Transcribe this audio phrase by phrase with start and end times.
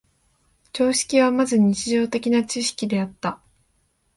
[0.73, 3.39] 常識はまず日常的な知識であった。